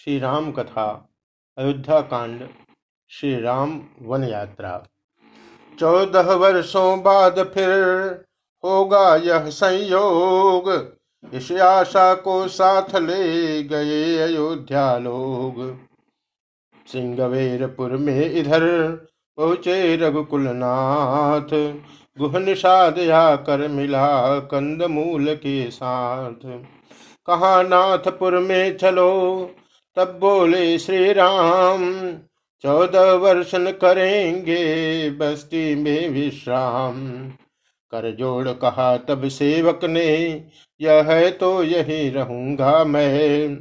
श्री 0.00 0.18
राम 0.18 0.50
कथा 0.52 0.84
अयोध्या 1.58 2.00
कांड 2.00 2.42
श्री 3.10 3.34
राम 3.40 3.72
वन 4.02 4.22
यात्रा 4.24 4.70
चौदह 5.78 6.32
वर्षों 6.34 7.02
बाद 7.02 7.38
फिर 7.54 7.70
होगा 8.64 9.16
यह 9.16 9.48
संयोग, 9.50 10.70
इस 11.34 11.52
आशा 11.52 12.14
को 12.14 12.48
साथ 12.48 12.96
ले 12.96 13.62
गए 13.62 14.16
अयोध्या 14.18 14.96
लोग। 14.98 15.62
सिंगवेरपुर 16.88 17.96
में 17.98 18.30
इधर 18.30 18.66
पहुँचे 19.38 19.96
रघुकुल 19.96 20.48
नाथ 20.54 21.56
गुह 22.18 22.38
निषाद 22.38 22.94
कर 23.46 23.68
मिला 23.68 24.38
कंद 24.48 24.82
मूल 24.90 25.34
के 25.36 25.70
साथ। 25.70 26.48
कहा 27.28 27.62
नाथपुर 27.62 28.38
में 28.38 28.76
चलो 28.78 29.10
तब 29.96 30.18
बोले 30.20 30.78
श्री 30.78 31.12
राम 31.12 32.12
चौदह 32.62 33.12
वर्षन 33.12 33.70
करेंगे 33.70 35.10
बस्ती 35.10 35.74
में 35.74 36.08
विश्राम। 36.08 37.28
कर 37.90 38.16
जोड़ 38.16 38.48
कहा 38.48 38.96
तब 38.96 39.28
सेवक 39.28 39.84
ने, 39.84 40.44
यह 40.80 41.02
है 41.02 41.30
तो 41.30 41.62
यही 41.62 42.10
रहूँगा 42.10 42.84
मैं। 42.84 43.58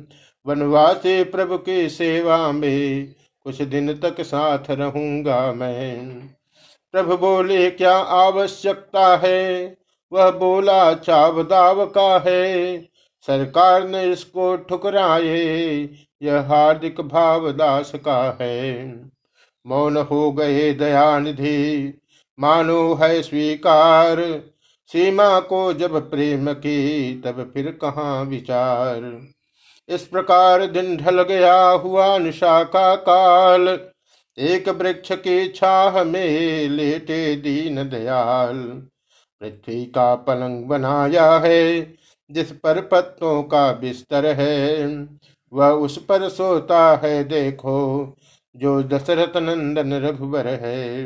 वनवासी 0.47 1.23
प्रभु 1.23 1.57
की 1.57 1.89
सेवा 1.89 2.52
में 2.52 3.16
कुछ 3.43 3.61
दिन 3.61 3.93
तक 3.93 4.21
साथ 4.21 4.71
रहूँगा 4.71 5.53
मैं। 5.53 6.19
प्रभु 6.91 7.17
बोले, 7.17 7.69
क्या 7.69 7.97
आवश्यकता 7.97 9.17
है? 9.17 9.77
वह 10.11 10.31
बोला, 10.31 10.93
चाव 10.93 11.43
दाव 11.43 11.85
का 11.85 12.23
है। 12.27 12.77
सरकार 13.29 13.88
ने 13.88 14.03
इसको 14.03 14.57
ठुकराए, 14.57 15.89
यह 16.21 16.39
हार्दिक 16.39 17.01
भाव 17.01 17.52
दास 17.52 17.91
का 17.95 18.38
है। 18.41 18.85
मौन 19.67 19.97
हो 19.97 20.31
गए 20.31 20.73
दयानिधि, 20.73 21.94
मानो 22.39 22.94
है 22.94 23.22
स्वीकार। 23.22 24.17
सीमा 24.88 25.39
को 25.39 25.73
जब 25.73 26.11
प्रेम 26.11 26.53
की, 26.53 27.13
तब 27.25 27.52
फिर 27.53 27.80
कहाँ 27.81 28.23
विचार। 28.23 29.27
इस 29.89 30.02
प्रकार 30.02 30.66
दिन 30.66 30.97
ढल 30.97 31.23
गया 31.23 31.69
हुआ 31.69 32.17
निशा 32.17 32.63
का 32.63 32.95
काल। 32.95 33.80
एक 34.38 34.69
वृक्ष 34.69 35.11
की 35.11 35.47
छाह 35.47 36.03
में 36.03 36.69
लेटे 36.69 37.35
दीन 37.35 37.75
दयाल। 37.75 38.57
पृथ्वी 39.41 39.85
का 39.85 40.16
पलंग 40.16 40.66
बनाया 40.66 41.38
है 41.38 41.81
जिस 42.31 42.52
पर 42.52 42.81
पत्तों 42.81 43.44
का 43.44 43.73
बिस्तर 43.73 44.25
है, 44.25 44.85
वह 45.53 45.69
उस 45.69 46.05
पर 46.05 46.30
सोता 46.30 47.02
है, 47.03 47.23
देखो, 47.23 48.16
जो 48.55 48.83
दशरथ 48.83 49.38
नंदन 49.38 49.94
रघुवर 49.94 50.47
है। 50.47 51.05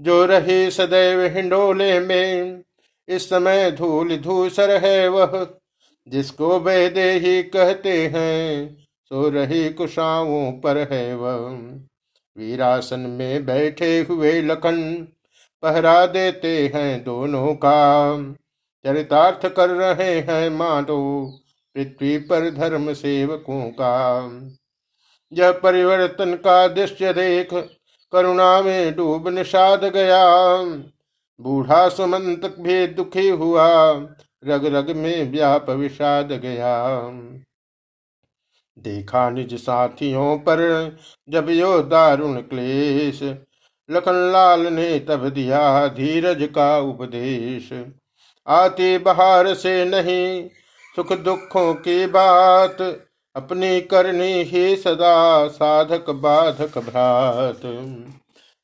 जो 0.00 0.26
रहे 0.26 0.70
सदैव 0.70 1.20
हिंडोले 1.36 2.00
में, 2.00 2.62
इस 3.08 3.30
समय 3.30 3.70
धूल 3.70 4.16
धूसर 4.16 4.84
है 4.84 5.08
वह। 5.08 5.46
जिसको 6.08 6.60
वेदे 6.60 7.12
ही 7.12 7.42
कहते 7.42 8.06
हैं, 8.06 8.76
सो 9.04 9.28
रही 9.28 9.70
कुशाओं 9.70 10.52
पर 10.52 10.88
है 10.92 11.16
वह। 11.16 11.56
वीरासन 12.38 13.00
में 13.00 13.46
बैठे 13.46 14.00
हुए 14.00 14.42
लखन, 14.42 15.08
पहरा 15.62 16.06
देते 16.06 16.72
हैं 16.74 17.04
दोनों 17.04 17.54
का। 17.54 18.12
चरितार्थ 18.84 19.46
कर 19.46 19.70
रहे 19.70 20.18
हैं 20.20 20.50
मानो 20.50 20.98
पृथ्वी 21.76 22.16
पर 22.18 22.50
धर्म 22.50 22.92
सेवकों 22.92 23.62
का। 23.70 24.18
यह 25.32 25.52
परिवर्तन 25.52 26.34
का 26.34 26.66
दृश्य 26.68 27.12
देख 27.12 27.54
करुणा 28.12 28.60
में 28.62 28.94
डूब 28.94 29.28
निषाद 29.28 29.84
गया। 29.84 30.24
बूढ़ा 31.40 31.88
सुमंत 31.88 32.44
भी 32.60 32.86
दुखी 32.86 33.28
हुआ, 33.28 33.92
रग 34.44 34.66
रग 34.66 34.90
में 34.96 35.30
व्याप 35.30 35.70
विषाद 35.70 36.32
गया। 36.32 37.00
देखा 38.78 39.30
निज 39.30 39.54
साथियों 39.54 40.36
पर 40.38 40.60
जब 41.28 41.50
यो 41.50 41.78
दारुण 41.82 42.40
क्लेश, 42.40 43.22
लखनलाल 43.90 44.66
ने 44.66 44.98
तब 44.98 45.28
दिया 45.28 45.88
धीरज 45.88 46.48
का 46.54 46.78
उपदेश। 46.78 47.72
आती 48.46 48.96
बहार 48.98 49.52
से 49.54 49.84
नहीं। 49.84 50.48
सुख 50.96 51.12
दुखों 51.14 51.72
की 51.74 52.06
बात, 52.06 52.80
अपनी 53.36 53.80
करनी 53.80 54.32
ही 54.42 54.76
सदा 54.76 55.48
साधक 55.48 56.10
बाधक 56.10 56.78
भ्रात। 56.78 57.60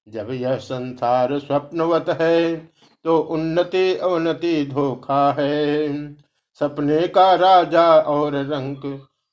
जब 0.06 0.30
यह 0.32 0.56
संसार 0.56 1.38
स्वप्नवत 1.38 2.06
है 2.10 2.56
तो 3.04 3.18
उन्नति 3.18 3.94
अवनति 3.96 4.64
धोखा 4.66 5.30
है। 5.32 6.12
सपने 6.60 7.06
का 7.08 7.34
राजा 7.34 7.86
और 7.96 8.34
रंग 8.34 8.76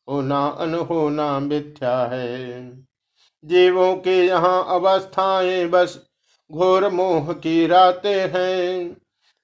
होना 0.07 0.45
अनहोना 0.59 1.39
मिथ्या 1.39 1.97
है। 2.05 2.69
जीवों 3.43 3.95
के 3.97 4.17
यहाँ 4.25 4.65
अवस्थाएँ 4.69 5.65
बस, 5.67 5.99
घोर 6.49 6.87
मोह 6.89 7.33
की 7.33 7.65
रातें 7.67 8.29
हैं। 8.29 8.95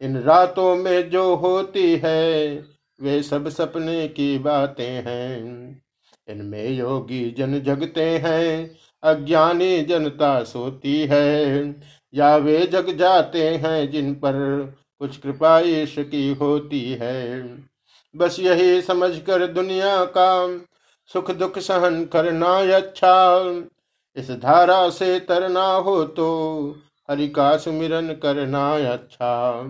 इन 0.01 0.17
रातों 0.17 0.75
में 0.75 1.09
जो 1.09 1.35
होती 1.35 1.95
है, 1.95 2.55
वे 3.01 3.23
सब 3.23 3.49
सपने 3.49 4.07
की 4.07 4.39
बातें 4.39 4.89
हैं। 4.89 5.37
इनमें 6.29 6.69
योगी 6.69 7.31
जन 7.31 7.59
जगते 7.59 8.03
हैं, 8.03 8.77
अज्ञानी 9.03 9.81
जनता 9.81 10.43
सोती 10.43 11.01
है। 11.01 11.75
या 12.13 12.35
वे 12.35 12.67
जग 12.67 12.97
जाते 12.97 13.47
हैं 13.49 13.91
जिन 13.91 14.13
पर 14.13 14.33
कुछ 14.99 15.17
कृपा 15.17 15.59
ईश 15.59 15.95
की 15.99 16.33
होती 16.33 16.91
है। 17.01 17.41
बस 18.15 18.39
यही 18.39 18.81
समझकर 18.81 19.47
दुनिया 19.47 20.05
का 20.05 20.57
सुख 21.13 21.31
दुख 21.31 21.59
सहन 21.59 22.05
करना 22.05 22.77
अच्छा। 22.77 23.39
इस 24.15 24.31
धारा 24.31 24.89
से 24.89 25.19
तरना 25.19 25.73
हो 25.73 26.03
तो 26.03 26.27
हरि 27.09 27.27
का 27.27 27.57
सुमिरन 27.57 28.13
करना 28.13 28.93
अच्छा। 28.93 29.63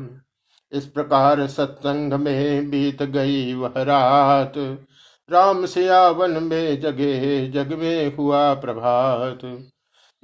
इस 0.71 0.85
प्रकार 0.85 1.47
सत्संग 1.47 2.13
में 2.13 2.69
बीत 2.69 3.03
गई 3.03 3.53
वह 3.53 3.73
रात। 3.77 4.53
राम 5.31 5.65
सिया 5.65 6.09
वन 6.09 6.43
में 6.43 6.81
जगे, 6.81 7.47
जग 7.47 7.73
में 7.73 8.15
हुआ 8.15 8.53
प्रभात। 8.53 9.39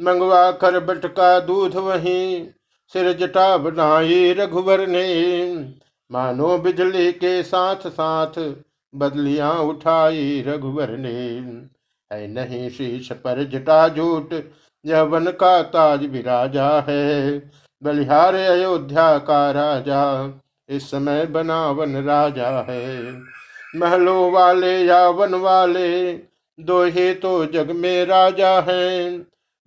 मंगवा 0.01 0.51
कर 0.51 0.79
बटका 0.79 1.39
दूध 1.39 1.75
वहीं, 1.75 2.47
सिर 2.93 3.13
जटा 3.13 3.57
बनाई 3.57 4.33
रघुवर 4.33 4.87
ने। 4.87 5.53
मानो 6.11 6.57
बिजली 6.57 7.11
के 7.11 7.43
साथ 7.43 7.75
साथ 7.75 8.53
बदलियाँ 8.95 9.53
उठाई 9.53 10.43
रघुवर 10.47 10.97
ने। 10.97 11.39
है 12.13 12.27
नहीं 12.27 12.69
शीश 12.69 13.11
पर 13.11 13.43
जटा 13.43 13.89
झूठ 13.89 14.33
यह 14.87 15.01
वन 15.01 15.25
का 15.25 15.61
ताज 15.61 16.05
विराजा 16.05 16.85
है। 16.89 17.39
बलिहार 17.83 18.35
अयोध्या 18.35 19.17
का 19.17 19.51
राजा, 19.51 20.33
इस 20.69 20.91
समय 20.91 21.25
बना 21.25 21.71
वन 21.71 21.95
राजा 21.95 22.65
है। 22.69 23.21
महलों 23.75 24.31
वाले 24.31 24.83
या 24.83 25.09
वन 25.09 25.33
वाले 25.33 26.13
दो 26.59 26.83
ही 26.83 27.13
तो 27.13 27.45
जग 27.45 27.71
में 27.71 28.05
राजा 28.05 28.61
है। 28.61 29.17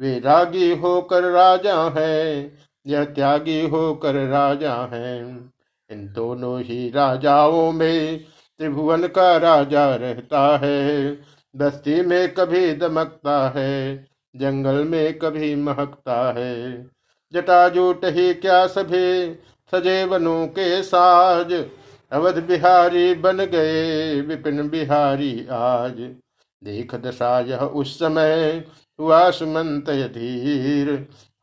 वे 0.01 0.19
रागी 0.19 0.75
होकर 0.77 1.23
राजा 1.23 1.93
है, 1.97 2.53
यह 2.87 3.05
त्यागी 3.05 3.69
होकर 3.69 4.15
राजा 4.15 4.91
है। 4.93 5.41
इन 5.91 6.13
दोनों 6.13 6.61
ही 6.61 6.91
राजाओं 6.91 7.73
में 7.73 8.25
त्रिभुवन 8.59 9.07
का 9.07 9.37
राजा 9.37 9.95
रहता 9.95 10.57
है। 10.57 11.19
बस्ती 11.57 12.03
में 12.03 12.35
कभी 12.35 12.73
दमकता 12.73 13.53
है 13.57 14.10
जंगल 14.35 14.85
में 14.85 15.19
कभी 15.19 15.55
महकता 15.55 16.23
है। 16.33 16.83
जटाजूट 17.33 18.05
ही 18.05 18.33
क्या 18.35 18.67
सभी 18.67 19.35
सजे 19.73 20.05
वनों 20.05 20.47
के 20.47 20.83
साज। 20.83 21.53
अवध 22.13 22.39
बिहारी 22.43 23.15
बन 23.15 23.45
गए 23.45 24.21
विपिन 24.21 24.69
बिहारी 24.69 25.47
आज। 25.51 26.01
देख 26.63 26.95
दशा 26.95 27.39
यह 27.41 27.59
उस 27.59 27.95
समय 27.99 28.65
हुआ 28.99 29.31
सुमंत 29.31 29.91
धीर 29.91 30.91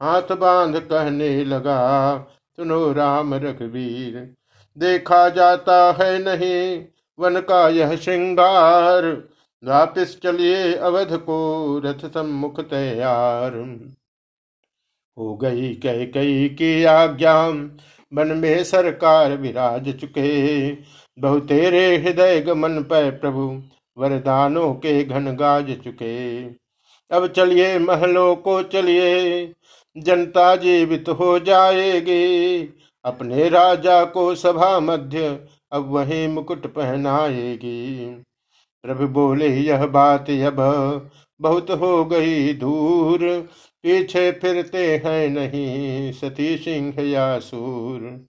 हाथ 0.02 0.36
बाँध 0.36 0.78
कहने 0.80 1.44
लगा, 1.46 2.18
सुनो 2.58 2.92
राम 2.94 3.34
रघुवीर, 3.34 4.36
देखा 4.78 5.28
जाता 5.30 5.78
है 5.92 6.18
नहीं 6.20 6.86
वन 7.20 7.40
का 7.42 7.68
यह 7.70 7.96
श्रृंगार। 7.96 9.06
वापिस 9.64 10.22
चलिए 10.22 10.76
अवध 10.76 11.18
को 11.18 11.38
रथ 11.86 12.14
सम्मुख 12.14 12.60
तैयार 12.60 13.56
हो 15.18 15.36
गई 15.36 15.74
कह 15.74 16.06
कई 16.06 16.50
की 16.50 16.84
आज्ञा 16.84 17.52
मन 18.14 18.28
में 18.28 18.64
सरकार 18.64 19.38
विराज 19.38 20.00
चुके। 20.00 20.72
बहु 21.20 21.40
तेरे 21.40 21.98
हृदय 21.98 22.40
गमन 22.40 22.84
पर 22.84 23.12
प्रभु, 23.12 23.64
वरदानों 23.98 24.74
के 24.74 25.04
घन 25.04 25.36
गाज 25.36 25.72
चुके। 25.84 26.44
अब 27.12 27.28
चलिए 27.28 27.80
महलों 27.80 28.36
को 28.36 28.64
चलिए, 28.64 29.54
जनता 29.98 30.56
जीवित 30.56 31.10
हो 31.10 31.40
जाएगी। 31.40 32.58
अपने 33.06 33.50
राजा 33.50 34.06
को 34.06 34.36
सभा 34.36 34.80
मध्य 34.80 35.48
अब 35.72 35.90
वही 35.90 36.28
मुकुट 36.28 36.68
पहनाएगी। 36.68 38.24
प्रभु 38.88 39.08
बोले, 39.08 39.48
यह 39.48 39.86
बात 39.86 40.30
अब 40.30 41.10
बहुत 41.42 41.72
हो 41.72 42.06
गई 42.06 42.54
दूर। 42.54 43.20
पीछे 43.84 44.32
फिरते 44.32 44.86
हैं 45.06 45.30
नहीं 45.30 46.12
सती 46.12 46.58
सिंह 46.58 46.94
या 47.00 47.40
सूर। 47.40 48.28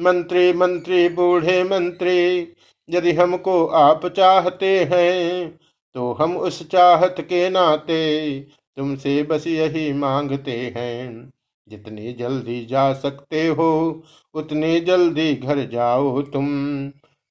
मंत्री 0.00 0.52
मंत्री, 0.52 1.08
बूढ़े 1.08 1.62
मंत्री, 1.64 2.48
यदि 2.90 3.12
हमको 3.12 3.66
आप 3.66 4.06
चाहते 4.06 4.72
हैं 4.84 5.58
तो 5.94 6.12
हम 6.12 6.36
उस 6.36 6.68
चाहत 6.70 7.16
के 7.20 7.48
नाते 7.50 8.00
तुमसे 8.76 9.22
बस 9.22 9.46
यही 9.46 9.92
मांगते 9.92 10.56
हैं। 10.76 11.30
जितनी 11.68 12.12
जल्दी 12.12 12.64
जा 12.66 12.92
सकते 12.92 13.46
हो, 13.46 14.02
उतनी 14.34 14.80
जल्दी 14.80 15.34
घर 15.34 15.66
जाओ 15.66 16.22
तुम। 16.22 16.48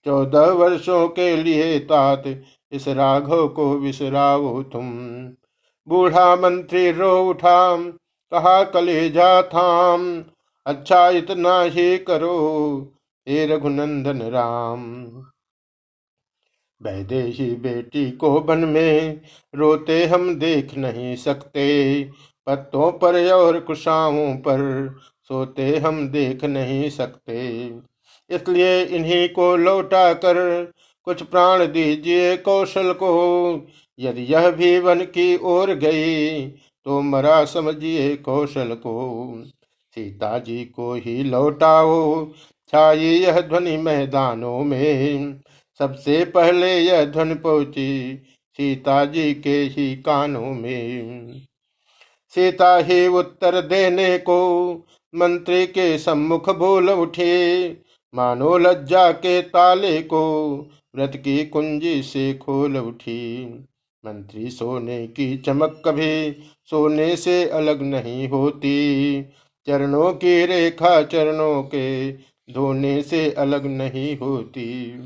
चौदह 0.06 0.46
वर्षों 0.54 1.08
के 1.08 1.36
लिए 1.38 1.80
तात 1.80 2.24
इस 2.72 2.88
राघव 2.88 3.48
को 3.48 3.74
विसराओ 3.78 4.62
तुम। 4.64 4.90
बूढ़ा 5.88 6.36
मंत्री 6.36 6.92
रो 6.92 7.12
उठा 7.30 7.76
कहा 8.32 8.64
कलेजा 8.64 9.42
थाम 9.42 10.24
अच्छा 10.66 11.10
इतना 11.10 11.62
ही 11.62 11.98
करो, 11.98 12.38
हे 13.28 13.46
रघुनंदन 13.46 14.22
राम। 14.22 14.82
वैदेही 16.82 17.50
बेटी 17.56 18.10
को 18.12 18.40
बन 18.40 18.60
में 18.60 19.22
रोते 19.54 20.06
हम 20.06 20.34
देख 20.36 20.74
नहीं 20.78 21.16
सकते, 21.16 22.04
पत्तों 22.48 22.92
पर 22.92 23.32
और 23.32 23.60
कुशाओं 23.60 24.36
पर 24.38 24.62
सोते 25.30 25.78
हम 25.78 26.08
देख 26.08 26.44
नहीं 26.46 26.90
सकते। 26.90 27.68
इसलिए 28.30 28.84
इन्हीं 28.84 29.28
को 29.30 29.56
लौटा 29.56 30.14
कर 30.14 30.38
कुछ 31.06 31.21
प्राण 31.24 31.65
दीजिए 31.65 32.36
कौशल 32.38 32.92
को। 32.94 33.12
यदि 34.00 34.21
यह 34.24 34.50
भी 34.51 34.77
वन 34.80 35.03
की 35.06 35.36
ओर 35.38 35.74
गई 35.75 36.48
तो 36.86 37.01
मरा 37.01 37.44
समझिए 37.45 38.15
कौशल 38.15 38.74
को। 38.75 39.44
सीता 39.95 40.38
जी 40.39 40.63
को 40.65 40.94
ही 40.94 41.24
लौटाओ, 41.24 42.25
छाई 42.69 43.00
यह 43.00 43.39
ध्वनि 43.42 43.77
मैदानों 43.77 44.63
में। 44.63 45.39
सबसे 45.80 46.24
पहले 46.25 46.74
यह 46.80 47.06
ध्वनि 47.06 47.33
पहुँची 47.36 48.21
सीता 48.59 49.03
जी 49.06 49.33
के 49.33 49.57
ही 49.63 49.95
कानों 49.95 50.53
में। 50.53 51.42
सीता 52.33 52.75
ही 52.77 53.07
उत्तर 53.07 53.62
देने 53.62 54.18
को 54.18 54.74
मंत्री 55.13 55.65
के 55.68 55.98
सम्मुख 55.98 56.50
बोल 56.50 56.89
उठे। 56.89 57.68
मानो 58.16 58.58
लज्जा 58.58 59.12
के 59.12 59.42
ताले 59.42 60.02
को 60.02 60.22
व्रत 60.96 61.12
की 61.16 61.46
कुंजी 61.46 62.04
से 62.04 62.34
खोल 62.34 62.78
उठी। 62.78 63.46
मंत्री 64.06 64.50
सोने 64.50 65.08
की 65.08 65.38
चमक 65.38 65.81
कभी 65.86 66.31
सोने 66.66 67.16
से 67.16 67.50
अलग 67.50 67.81
नहीं 67.81 68.30
होती। 68.30 69.25
चरणों 69.68 70.13
की 70.13 70.46
रेखा 70.46 71.02
चरणों 71.02 71.63
के 71.63 72.12
धोने 72.54 73.04
से 73.04 73.31
अलग 73.31 73.66
नहीं 73.66 74.18
होती। 74.18 74.98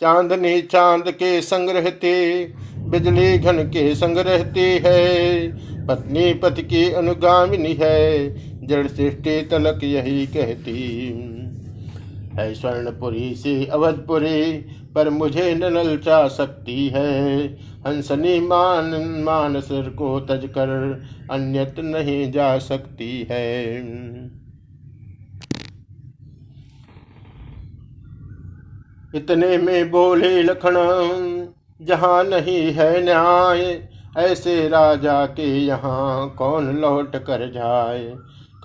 चांदनी 0.00 0.62
चाँद 0.62 1.10
के 1.10 1.40
संग 1.42 1.70
रहती, 1.70 2.44
बिजली 2.78 3.38
घन 3.38 3.62
के 3.62 3.94
संग 3.94 4.18
रहती 4.18 4.78
है। 4.84 5.48
पत्नी 5.86 6.34
पति 6.34 6.62
की 6.62 6.92
अनुगामिनी 6.92 7.78
है, 7.80 8.34
जड़ 8.66 8.88
सृष्टि 8.88 9.42
तलक 9.42 9.80
यही 9.84 10.26
कहती। 10.26 11.10
स्वर्णपुरी 12.40 13.34
से 13.34 13.66
अवधपुरी 13.66 14.52
पर 14.94 15.10
मुझे 15.10 15.54
न 15.54 15.96
चा 15.96 16.28
सकती 16.28 16.88
है। 16.88 17.44
हंसनी 17.86 18.40
मान 18.40 18.84
मानसर 19.24 19.90
को 19.90 20.20
तज 20.20 20.46
कर, 20.46 21.02
अन्यत 21.30 21.74
नहीं 21.78 22.32
जा 22.32 22.58
सकती 22.58 23.26
है। 23.30 23.74
इतने 29.14 29.58
में 29.58 29.90
बोले 29.90 30.42
लखन, 30.42 30.74
जहाँ 31.82 32.24
नहीं 32.24 32.72
है 32.72 33.04
न्याय, 33.04 33.88
ऐसे 34.18 34.68
राजा 34.68 35.26
के 35.26 35.58
यहाँ 35.58 36.34
कौन 36.34 36.76
लौट 36.76 37.16
कर 37.16 37.50
जाए? 37.50 38.14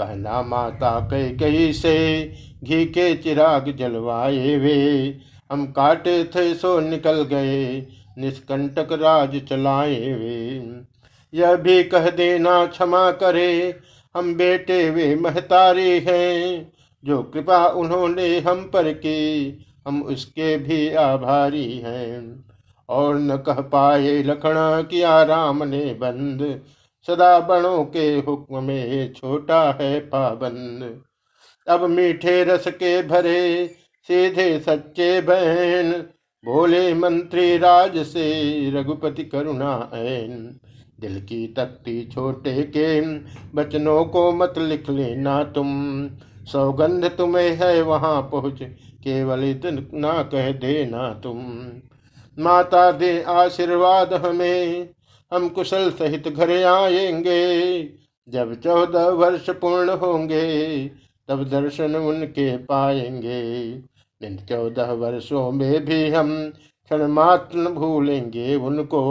कहना 0.02 0.42
माता 0.42 1.08
कई 1.12 1.30
कई 1.30 1.74
से 1.74 2.32
घी 2.64 2.86
के 2.86 3.16
चिराग 3.16 3.76
जलवाए 3.78 4.56
वे। 4.58 5.18
हम 5.52 5.66
काटे 5.66 6.24
थे 6.24 6.54
सो 6.54 6.80
निकल 6.80 7.22
गए, 7.24 7.88
निष्कंटक 8.18 8.88
राज 8.92 9.42
चलाए 9.50 10.14
वे। 10.14 10.62
यह 11.34 11.56
भी 11.56 11.84
कह 11.84 12.10
देना 12.10 12.66
क्षमा 12.66 13.12
करे, 13.12 13.80
हम 14.18 14.36
बेटे 14.36 14.90
वे 14.90 15.16
महतारे 15.16 16.00
हैं। 16.00 16.72
जो 17.06 17.24
कृपा 17.24 17.68
उन्होंने 17.68 18.40
हम 18.40 18.70
पर 18.74 18.94
की, 18.94 19.20
हम 19.88 20.04
उसके 20.04 20.58
भी 20.58 20.94
आभारी 20.94 21.78
हैं। 21.78 22.46
और 22.90 23.16
न 23.16 23.38
कह 23.38 23.54
पाए 23.54 24.24
लखना 24.24 24.82
किया 24.82 25.24
राम 25.24 25.64
ने 25.64 25.94
बंद 25.94 26.62
सदा 27.10 27.40
बड़ों 27.40 27.84
के 27.86 28.06
हुक्म 28.18 28.64
में 28.64 29.14
छोटा 29.14 29.62
है 29.82 30.00
पाबंद 30.00 30.84
अब 31.68 31.84
मीठे 31.90 32.44
रस 32.44 32.68
के 32.68 33.02
भरे 33.04 33.68
सीधे 34.10 34.60
सच्चे 34.60 35.10
बहन 35.22 35.92
बोले 36.44 36.94
मंत्री 36.94 37.58
राज 37.58 37.98
से 38.04 38.30
रघुपति 38.72 39.24
करुणा 39.24 39.72
ऐन। 39.94 40.60
दिल 41.00 41.20
की 41.22 41.48
तख्ती 41.48 42.04
छोटे 42.06 42.62
के 42.64 43.02
बचनों 43.56 44.04
को 44.06 44.32
मत 44.32 44.58
लिख 44.58 44.90
लेना 44.90 45.44
तुम। 45.44 45.70
सौगंध 46.46 47.06
तुम्हें 47.18 47.52
है 47.56 47.82
वहाँ 47.82 48.22
पहुँच, 48.22 48.62
केवल 49.04 49.44
इतना 49.44 50.14
कह 50.24 50.52
देना 50.52 51.10
तुम। 51.14 51.40
माता 52.38 52.92
दे 52.92 53.22
आशीर्वाद 53.30 54.14
हमें 54.26 54.90
हम 55.34 55.50
कुशल 55.50 55.92
सहित 55.92 56.28
घर 56.28 56.64
आएँगे। 56.64 57.82
जब 58.30 58.62
चौदह 58.62 59.10
वर्ष 59.10 59.50
पूर्ण 59.50 59.90
होंगे, 59.90 60.86
तब 61.28 61.44
दर्शन 61.44 61.96
उनके 61.96 62.58
पाएँगे। 62.58 63.72
इन 64.28 64.38
चौदह 64.50 64.92
वर्षों 64.92 65.52
में 65.52 65.86
भी 65.86 66.10
हम 66.10 66.50
क्षण 66.50 67.08
मात्र 67.08 67.58
भूलेंगे 67.58 68.56
उनको। 68.56 69.02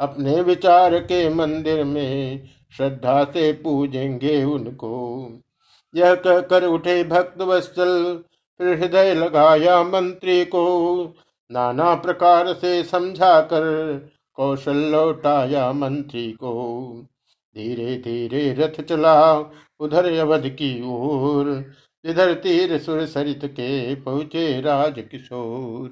अपने 0.00 0.40
विचार 0.40 0.98
के 0.98 1.34
मंदिर 1.34 1.84
में 1.84 2.42
श्रद्धा 2.76 3.24
से 3.24 3.52
पूजेंगे 3.52 4.44
उनको। 4.44 5.28
यह 5.94 6.14
कहकर 6.14 6.64
उठे 6.64 7.04
भक्त 7.04 7.42
वत्सल, 7.42 8.24
फिर 8.58 8.78
हृदय 8.78 9.14
लगाया 9.14 9.82
मंत्री 9.82 10.44
को। 10.44 11.14
नाना 11.52 11.94
प्रकार 11.94 12.52
से 12.52 12.82
समझा 12.82 13.40
कर 13.40 13.70
कौशल 14.36 14.76
लौटाया 14.90 15.72
मंत्री 15.72 16.30
को 16.32 16.52
धीरे 17.56 17.96
धीरे 17.96 18.52
रथ 18.54 18.80
चला 18.80 19.14
उधर 19.80 20.12
अवध 20.18 20.48
की 20.48 20.70
ओर। 20.86 21.48
इधर 22.04 22.34
तीर 22.34 22.78
सुर 22.78 23.04
सरित 23.06 23.44
के 23.44 23.94
पहुँचे 23.94 24.60
राज 24.60 25.04
किशोर 25.10 25.90